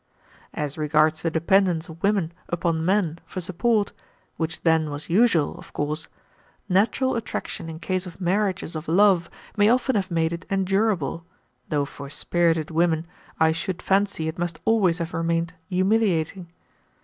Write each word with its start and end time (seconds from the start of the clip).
"As 0.55 0.79
regards 0.79 1.21
the 1.21 1.29
dependence 1.29 1.87
of 1.87 2.01
women 2.01 2.33
upon 2.49 2.83
men 2.83 3.19
for 3.23 3.39
support, 3.39 3.93
which 4.35 4.61
then 4.63 4.89
was 4.89 5.11
usual, 5.11 5.55
of 5.59 5.73
course, 5.73 6.07
natural 6.67 7.15
attraction 7.15 7.69
in 7.69 7.77
case 7.77 8.07
of 8.07 8.19
marriages 8.19 8.75
of 8.75 8.87
love 8.87 9.29
may 9.55 9.69
often 9.69 9.95
have 9.95 10.09
made 10.09 10.33
it 10.33 10.43
endurable, 10.49 11.23
though 11.69 11.85
for 11.85 12.09
spirited 12.09 12.71
women 12.71 13.05
I 13.39 13.51
should 13.51 13.79
fancy 13.79 14.27
it 14.27 14.39
must 14.39 14.59
always 14.65 14.97
have 14.97 15.13
remained 15.13 15.53
humiliating. 15.69 16.51